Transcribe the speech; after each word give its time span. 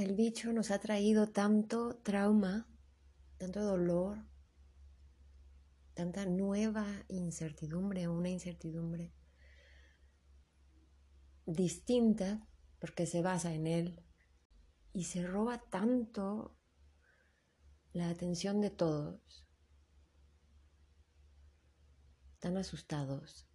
El 0.00 0.14
bicho 0.14 0.50
nos 0.54 0.70
ha 0.70 0.78
traído 0.78 1.28
tanto 1.28 1.96
trauma, 1.96 2.66
tanto 3.36 3.62
dolor, 3.62 4.24
tanta 5.92 6.24
nueva 6.24 6.86
incertidumbre, 7.08 8.08
una 8.08 8.30
incertidumbre 8.30 9.12
distinta 11.44 12.48
porque 12.78 13.04
se 13.04 13.20
basa 13.20 13.52
en 13.52 13.66
él 13.66 14.02
y 14.94 15.04
se 15.04 15.26
roba 15.26 15.58
tanto 15.68 16.56
la 17.92 18.08
atención 18.08 18.62
de 18.62 18.70
todos, 18.70 19.46
tan 22.38 22.56
asustados, 22.56 23.46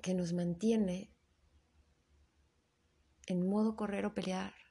que 0.00 0.14
nos 0.14 0.32
mantiene 0.32 1.14
en 3.26 3.46
modo 3.46 3.76
correr 3.76 4.06
o 4.06 4.14
pelear 4.14 4.63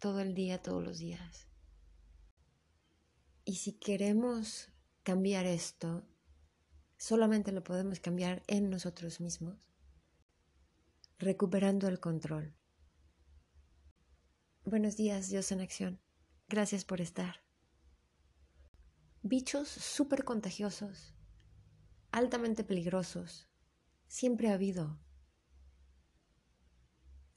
todo 0.00 0.20
el 0.20 0.34
día, 0.34 0.60
todos 0.60 0.82
los 0.82 0.98
días. 0.98 1.46
Y 3.44 3.56
si 3.56 3.74
queremos 3.74 4.70
cambiar 5.02 5.46
esto, 5.46 6.04
solamente 6.96 7.52
lo 7.52 7.62
podemos 7.62 8.00
cambiar 8.00 8.42
en 8.46 8.70
nosotros 8.70 9.20
mismos, 9.20 9.70
recuperando 11.18 11.86
el 11.86 12.00
control. 12.00 12.56
Buenos 14.64 14.96
días, 14.96 15.28
Dios 15.28 15.52
en 15.52 15.60
acción. 15.60 16.00
Gracias 16.48 16.84
por 16.84 17.00
estar. 17.00 17.44
Bichos 19.22 19.68
súper 19.68 20.24
contagiosos, 20.24 21.14
altamente 22.10 22.64
peligrosos, 22.64 23.50
siempre 24.06 24.48
ha 24.48 24.54
habido. 24.54 24.98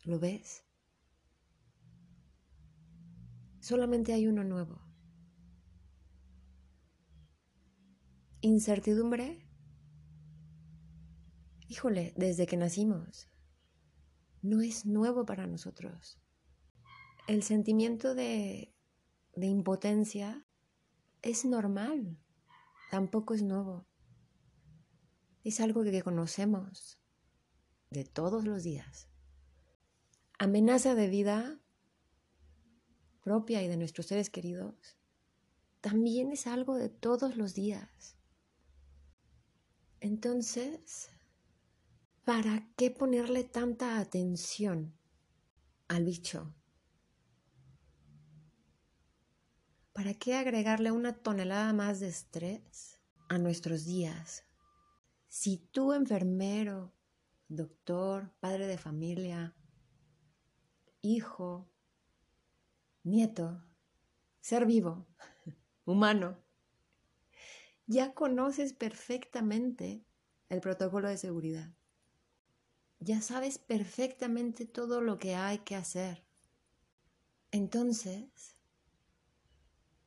¿Lo 0.05 0.19
ves? 0.19 0.63
Solamente 3.63 4.11
hay 4.11 4.27
uno 4.27 4.43
nuevo. 4.43 4.81
Incertidumbre. 8.41 9.47
Híjole, 11.69 12.13
desde 12.17 12.45
que 12.45 12.57
nacimos. 12.57 13.29
No 14.41 14.59
es 14.59 14.85
nuevo 14.85 15.25
para 15.25 15.47
nosotros. 15.47 16.19
El 17.25 17.41
sentimiento 17.41 18.15
de, 18.15 18.75
de 19.33 19.47
impotencia 19.47 20.45
es 21.21 21.45
normal. 21.45 22.19
Tampoco 22.91 23.33
es 23.33 23.43
nuevo. 23.43 23.87
Es 25.45 25.61
algo 25.61 25.85
que 25.85 26.01
conocemos 26.01 26.99
de 27.91 28.03
todos 28.03 28.43
los 28.43 28.63
días. 28.63 29.07
Amenaza 30.37 30.95
de 30.95 31.07
vida 31.07 31.62
propia 33.23 33.63
y 33.63 33.67
de 33.67 33.77
nuestros 33.77 34.07
seres 34.07 34.29
queridos, 34.29 34.97
también 35.81 36.31
es 36.31 36.47
algo 36.47 36.75
de 36.75 36.89
todos 36.89 37.35
los 37.35 37.53
días. 37.55 38.17
Entonces, 39.99 41.09
¿para 42.25 42.69
qué 42.75 42.91
ponerle 42.91 43.43
tanta 43.43 43.99
atención 43.99 44.97
al 45.87 46.05
bicho? 46.05 46.53
¿Para 49.93 50.13
qué 50.13 50.35
agregarle 50.35 50.91
una 50.91 51.13
tonelada 51.13 51.71
más 51.71 51.99
de 51.99 52.09
estrés 52.09 52.99
a 53.29 53.37
nuestros 53.37 53.85
días? 53.85 54.43
Si 55.27 55.57
tú, 55.57 55.93
enfermero, 55.93 56.93
doctor, 57.47 58.33
padre 58.39 58.67
de 58.67 58.77
familia, 58.77 59.55
hijo, 61.01 61.72
nieto, 63.03 63.63
ser 64.41 64.65
vivo, 64.65 65.05
humano, 65.85 66.37
ya 67.85 68.13
conoces 68.13 68.73
perfectamente 68.73 70.05
el 70.49 70.61
protocolo 70.61 71.09
de 71.09 71.17
seguridad. 71.17 71.73
Ya 72.99 73.21
sabes 73.21 73.57
perfectamente 73.57 74.65
todo 74.65 75.01
lo 75.01 75.17
que 75.17 75.35
hay 75.35 75.59
que 75.59 75.75
hacer. 75.75 76.23
Entonces, 77.51 78.55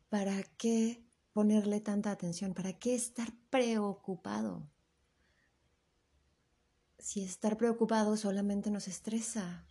¿para 0.08 0.42
qué 0.56 1.04
ponerle 1.32 1.80
tanta 1.80 2.10
atención? 2.10 2.54
¿Para 2.54 2.72
qué 2.78 2.94
estar 2.94 3.30
preocupado? 3.50 4.70
Si 6.98 7.22
estar 7.22 7.58
preocupado 7.58 8.16
solamente 8.16 8.70
nos 8.70 8.88
estresa. 8.88 9.66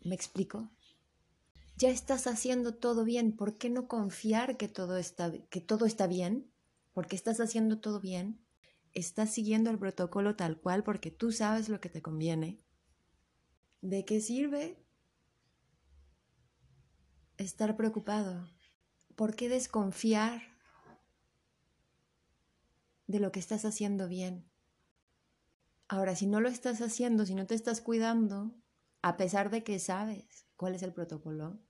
¿Me 0.00 0.14
explico? 0.14 0.70
Ya 1.76 1.90
estás 1.90 2.26
haciendo 2.26 2.74
todo 2.74 3.04
bien, 3.04 3.36
¿por 3.36 3.54
qué 3.58 3.68
no 3.68 3.86
confiar 3.86 4.56
que 4.56 4.68
todo 4.68 4.96
está, 4.96 5.30
que 5.50 5.60
todo 5.60 5.84
está 5.84 6.06
bien? 6.06 6.50
Porque 6.94 7.16
estás 7.16 7.38
haciendo 7.40 7.78
todo 7.80 8.00
bien, 8.00 8.40
estás 8.94 9.30
siguiendo 9.30 9.70
el 9.70 9.78
protocolo 9.78 10.36
tal 10.36 10.58
cual 10.58 10.82
porque 10.82 11.10
tú 11.10 11.32
sabes 11.32 11.68
lo 11.68 11.80
que 11.80 11.90
te 11.90 12.00
conviene. 12.00 12.58
¿De 13.82 14.06
qué 14.06 14.20
sirve 14.20 14.82
estar 17.36 17.76
preocupado? 17.76 18.48
¿Por 19.14 19.36
qué 19.36 19.50
desconfiar 19.50 20.42
de 23.06 23.20
lo 23.20 23.32
que 23.32 23.40
estás 23.40 23.66
haciendo 23.66 24.08
bien? 24.08 24.48
Ahora, 25.88 26.16
si 26.16 26.26
no 26.26 26.40
lo 26.40 26.48
estás 26.48 26.80
haciendo, 26.80 27.26
si 27.26 27.34
no 27.34 27.46
te 27.46 27.54
estás 27.54 27.82
cuidando, 27.82 28.54
a 29.02 29.18
pesar 29.18 29.50
de 29.50 29.62
que 29.62 29.78
sabes 29.78 30.46
cuál 30.56 30.74
es 30.74 30.82
el 30.82 30.92
protocolo, 30.92 31.60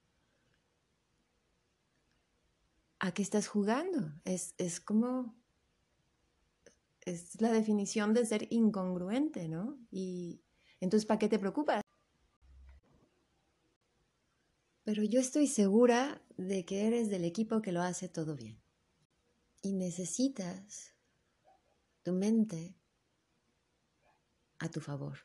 ¿a 2.98 3.12
qué 3.12 3.22
estás 3.22 3.48
jugando? 3.48 4.12
Es, 4.24 4.54
es 4.58 4.80
como, 4.80 5.34
es 7.02 7.40
la 7.40 7.52
definición 7.52 8.14
de 8.14 8.26
ser 8.26 8.46
incongruente, 8.50 9.48
¿no? 9.48 9.78
Y 9.90 10.42
entonces, 10.80 11.06
¿para 11.06 11.18
qué 11.18 11.28
te 11.28 11.38
preocupas? 11.38 11.82
Pero 14.84 15.02
yo 15.02 15.20
estoy 15.20 15.46
segura 15.46 16.22
de 16.36 16.64
que 16.64 16.86
eres 16.86 17.10
del 17.10 17.24
equipo 17.24 17.60
que 17.60 17.72
lo 17.72 17.82
hace 17.82 18.08
todo 18.08 18.36
bien. 18.36 18.62
Y 19.60 19.72
necesitas 19.72 20.94
tu 22.02 22.12
mente 22.12 22.76
a 24.58 24.70
tu 24.70 24.80
favor. 24.80 25.18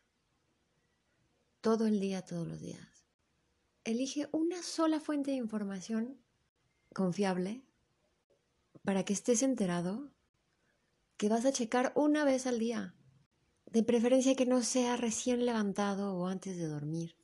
Todo 1.61 1.85
el 1.85 1.99
día, 1.99 2.23
todos 2.23 2.47
los 2.47 2.59
días. 2.59 3.05
Elige 3.83 4.27
una 4.31 4.63
sola 4.63 4.99
fuente 4.99 5.31
de 5.31 5.37
información 5.37 6.19
confiable 6.93 7.63
para 8.83 9.03
que 9.03 9.13
estés 9.13 9.43
enterado 9.43 10.11
que 11.17 11.29
vas 11.29 11.45
a 11.45 11.51
checar 11.51 11.91
una 11.95 12.25
vez 12.25 12.47
al 12.47 12.59
día. 12.59 12.95
De 13.65 13.83
preferencia 13.83 14.35
que 14.35 14.45
no 14.45 14.63
sea 14.63 14.97
recién 14.97 15.45
levantado 15.45 16.15
o 16.17 16.27
antes 16.27 16.57
de 16.57 16.67
dormir. 16.67 17.15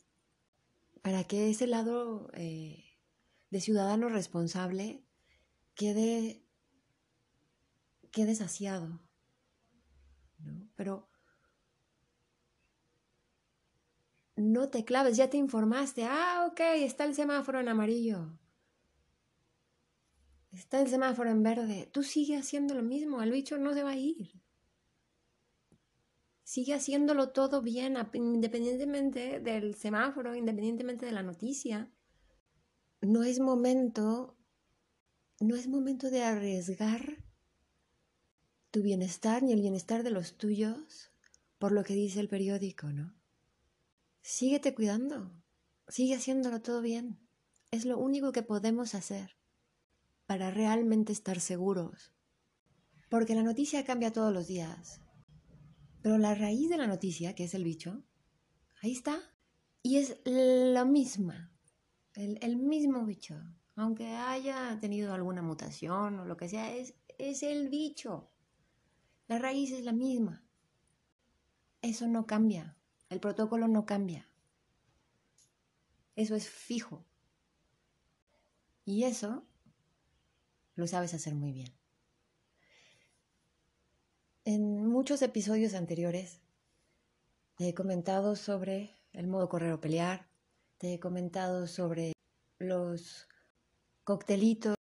Para 1.01 1.23
que 1.25 1.49
ese 1.49 1.67
lado 1.67 2.29
eh, 2.33 2.85
de 3.49 3.59
ciudadano 3.59 4.07
responsable 4.07 5.03
quede, 5.73 6.45
quede 8.11 8.35
saciado. 8.35 9.01
Pero 10.75 11.09
no 14.35 14.69
te 14.69 14.85
claves, 14.85 15.17
ya 15.17 15.29
te 15.29 15.37
informaste. 15.37 16.05
Ah, 16.05 16.47
ok, 16.49 16.59
está 16.75 17.03
el 17.05 17.15
semáforo 17.15 17.59
en 17.59 17.69
amarillo. 17.69 18.37
Está 20.57 20.81
el 20.81 20.87
semáforo 20.87 21.29
en 21.29 21.43
verde. 21.43 21.87
Tú 21.91 22.01
sigue 22.01 22.35
haciendo 22.35 22.73
lo 22.73 22.81
mismo. 22.81 23.21
El 23.21 23.31
bicho 23.31 23.59
no 23.59 23.75
se 23.75 23.83
va 23.83 23.91
a 23.91 23.95
ir. 23.95 24.31
Sigue 26.43 26.73
haciéndolo 26.73 27.29
todo 27.29 27.61
bien, 27.61 27.95
independientemente 28.13 29.39
del 29.39 29.75
semáforo, 29.75 30.33
independientemente 30.33 31.05
de 31.05 31.11
la 31.11 31.21
noticia. 31.21 31.91
No 33.01 33.21
es 33.23 33.39
momento, 33.39 34.35
no 35.39 35.55
es 35.55 35.67
momento 35.67 36.09
de 36.09 36.23
arriesgar 36.23 37.23
tu 38.71 38.81
bienestar 38.81 39.43
ni 39.43 39.53
el 39.53 39.61
bienestar 39.61 40.01
de 40.01 40.09
los 40.09 40.37
tuyos 40.37 41.11
por 41.59 41.71
lo 41.71 41.83
que 41.83 41.93
dice 41.93 42.19
el 42.19 42.29
periódico, 42.29 42.87
¿no? 42.87 43.13
Síguete 44.21 44.73
cuidando, 44.73 45.31
sigue 45.87 46.15
haciéndolo 46.15 46.63
todo 46.63 46.81
bien. 46.81 47.19
Es 47.69 47.85
lo 47.85 47.99
único 47.99 48.31
que 48.31 48.41
podemos 48.41 48.95
hacer 48.95 49.36
para 50.27 50.51
realmente 50.51 51.13
estar 51.13 51.39
seguros. 51.39 52.13
Porque 53.09 53.33
la 53.33 53.43
noticia 53.43 53.85
cambia 53.85 54.13
todos 54.13 54.33
los 54.33 54.47
días. 54.47 55.01
Pero 56.01 56.17
la 56.17 56.35
raíz 56.35 56.69
de 56.69 56.77
la 56.77 56.85
noticia, 56.85 57.33
que 57.33 57.45
es 57.45 57.53
el 57.53 57.63
bicho, 57.63 58.03
ahí 58.83 58.91
está. 58.91 59.17
Y 59.81 59.97
es 59.97 60.19
la 60.25 60.85
misma, 60.85 61.51
el, 62.13 62.57
mismo 62.57 63.05
bicho. 63.05 63.35
Aunque 63.75 64.07
haya 64.07 64.77
tenido 64.79 65.13
alguna 65.13 65.41
mutación 65.41 66.19
o 66.19 66.25
lo 66.25 66.35
que 66.35 66.49
sea, 66.49 66.75
es, 66.75 66.93
el 67.17 67.69
bicho. 67.69 68.29
La 69.27 69.39
raíz 69.39 69.71
es 69.71 69.85
la 69.85 69.93
misma. 69.93 70.43
Eso 71.81 72.07
no 72.07 72.27
cambia. 72.27 72.75
El 73.09 73.19
protocolo 73.21 73.67
no 73.67 73.85
cambia. 73.85 74.27
Eso 76.15 76.35
es 76.35 76.49
fijo. 76.49 77.05
Y 78.83 79.03
eso 79.03 79.45
lo 80.77 80.87
sabes 80.87 81.13
hacer 81.13 81.35
muy 81.35 81.51
bien. 81.51 81.73
En 84.45 84.87
muchos 84.87 85.21
episodios 85.21 85.73
anteriores 85.73 86.39
te 87.55 87.67
he 87.67 87.73
comentado 87.73 88.35
sobre 88.37 88.95
el 89.11 89.27
modo 89.27 89.49
correr 89.49 89.73
o 89.73 89.81
pelear, 89.81 90.29
te 90.77 90.93
he 90.93 90.99
comentado 90.99 91.67
sobre 91.67 92.13
los 92.59 93.27
coctelitos. 94.03 94.75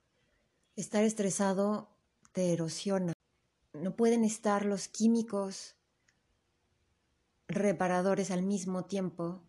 Estar 0.77 1.03
estresado 1.03 1.89
te 2.33 2.53
erosiona. 2.53 3.15
No 3.73 3.97
pueden 3.97 4.23
estar 4.23 4.67
los 4.67 4.89
químicos 4.89 5.75
reparadores 7.49 8.31
al 8.31 8.43
mismo 8.43 8.85
tiempo 8.85 9.43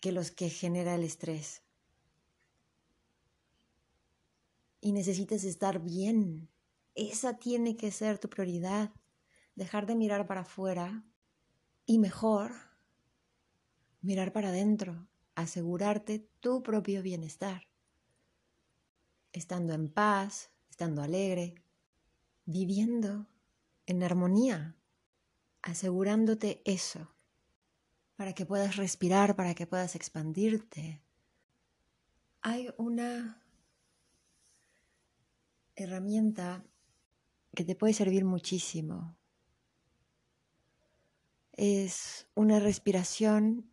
que 0.00 0.10
los 0.10 0.32
que 0.32 0.50
genera 0.50 0.96
el 0.96 1.04
estrés. 1.04 1.65
Y 4.86 4.92
necesitas 4.92 5.42
estar 5.42 5.80
bien. 5.80 6.48
Esa 6.94 7.38
tiene 7.38 7.76
que 7.76 7.90
ser 7.90 8.20
tu 8.20 8.30
prioridad. 8.30 8.92
Dejar 9.56 9.84
de 9.84 9.96
mirar 9.96 10.28
para 10.28 10.42
afuera 10.42 11.04
y 11.86 11.98
mejor 11.98 12.52
mirar 14.00 14.32
para 14.32 14.50
adentro, 14.50 15.08
asegurarte 15.34 16.30
tu 16.38 16.62
propio 16.62 17.02
bienestar. 17.02 17.66
Estando 19.32 19.72
en 19.72 19.88
paz, 19.88 20.52
estando 20.70 21.02
alegre, 21.02 21.56
viviendo 22.44 23.26
en 23.86 24.04
armonía, 24.04 24.76
asegurándote 25.62 26.62
eso 26.64 27.12
para 28.14 28.34
que 28.34 28.46
puedas 28.46 28.76
respirar, 28.76 29.34
para 29.34 29.56
que 29.56 29.66
puedas 29.66 29.96
expandirte. 29.96 31.02
Hay 32.40 32.68
una 32.78 33.42
herramienta 35.76 36.64
que 37.54 37.64
te 37.64 37.76
puede 37.76 37.94
servir 37.94 38.24
muchísimo. 38.24 39.16
Es 41.52 42.26
una 42.34 42.58
respiración 42.60 43.70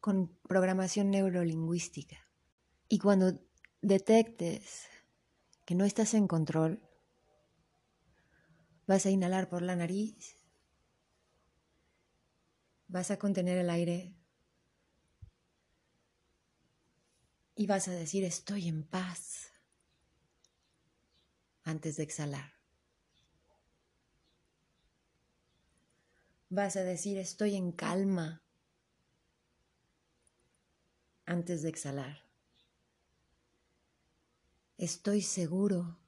con 0.00 0.28
programación 0.48 1.10
neurolingüística. 1.10 2.28
Y 2.88 2.98
cuando 2.98 3.40
detectes 3.82 4.86
que 5.66 5.74
no 5.74 5.84
estás 5.84 6.14
en 6.14 6.28
control, 6.28 6.80
vas 8.86 9.04
a 9.04 9.10
inhalar 9.10 9.48
por 9.48 9.62
la 9.62 9.76
nariz 9.76 10.38
Vas 12.90 13.10
a 13.10 13.18
contener 13.18 13.58
el 13.58 13.68
aire 13.68 14.14
y 17.54 17.66
vas 17.66 17.86
a 17.88 17.90
decir 17.90 18.24
estoy 18.24 18.66
en 18.66 18.82
paz 18.82 19.52
antes 21.68 21.96
de 21.96 22.02
exhalar. 22.02 22.52
Vas 26.50 26.76
a 26.76 26.82
decir 26.82 27.18
estoy 27.18 27.56
en 27.56 27.72
calma 27.72 28.42
antes 31.26 31.62
de 31.62 31.68
exhalar. 31.68 32.24
Estoy 34.78 35.22
seguro. 35.22 35.98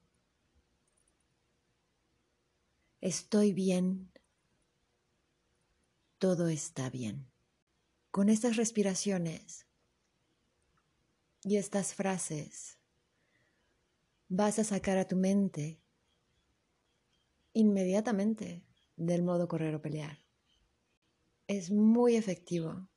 Estoy 3.01 3.53
bien 3.53 4.11
todo 6.21 6.49
está 6.49 6.91
bien. 6.91 7.33
Con 8.11 8.29
estas 8.29 8.57
respiraciones 8.57 9.67
y 11.43 11.57
estas 11.57 11.95
frases 11.95 12.80
vas 14.31 14.59
a 14.61 14.65
sacar 14.65 14.97
a 14.97 15.07
tu 15.07 15.17
mente 15.17 15.83
inmediatamente 17.53 18.65
del 18.97 19.23
modo 19.23 19.49
correr 19.49 19.75
o 19.75 19.83
pelear. 19.83 20.25
Es 21.49 21.71
muy 21.71 22.15
efectivo. 22.15 22.89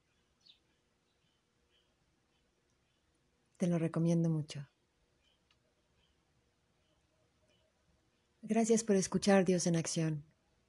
Te 3.58 3.66
lo 3.68 3.80
recomiendo 3.80 4.30
mucho. 4.30 4.70
Gracias 8.44 8.84
por 8.84 8.96
escuchar 8.96 9.44
Dios 9.44 9.66
en 9.66 9.76
acción. 9.76 10.24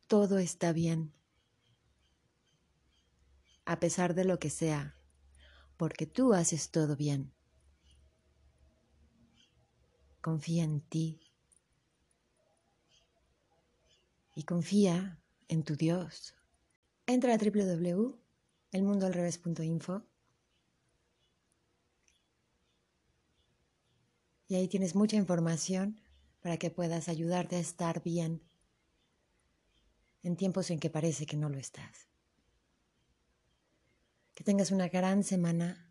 Todo 0.09 0.39
está 0.39 0.73
bien 0.73 1.13
a 3.67 3.81
pesar 3.81 4.15
de 4.15 4.25
lo 4.25 4.39
que 4.39 4.51
sea, 4.51 4.95
porque 5.77 6.07
tú 6.07 6.35
haces 6.35 6.71
todo 6.71 6.97
bien. 6.97 7.33
Confía 10.25 10.65
en 10.65 10.81
ti 10.81 11.21
y 14.35 14.43
confía 14.45 15.21
en 15.49 15.65
tu 15.65 15.77
Dios. 15.77 16.35
Entra 17.07 17.35
a 17.35 17.37
www.elmundoalrevés.info 17.37 20.03
y 24.49 24.55
ahí 24.55 24.67
tienes 24.67 24.95
mucha 24.95 25.17
información 25.17 26.01
para 26.41 26.57
que 26.57 26.71
puedas 26.71 27.11
ayudarte 27.11 27.57
a 27.57 27.61
estar 27.61 28.03
bien 28.03 28.41
en 30.23 30.37
tiempos 30.37 30.71
en 30.71 30.81
que 30.81 30.89
parece 30.89 31.27
que 31.27 31.37
no 31.37 31.51
lo 31.51 31.59
estás. 31.59 32.09
Que 34.35 34.43
tengas 34.43 34.71
una 34.71 34.89
gran 34.89 35.23
semana 35.23 35.84